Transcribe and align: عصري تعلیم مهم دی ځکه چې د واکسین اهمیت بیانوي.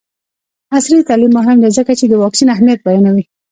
عصري 0.75 0.99
تعلیم 1.09 1.31
مهم 1.39 1.57
دی 1.63 1.69
ځکه 1.77 1.91
چې 1.99 2.05
د 2.07 2.13
واکسین 2.23 2.47
اهمیت 2.55 2.79
بیانوي. 2.85 3.23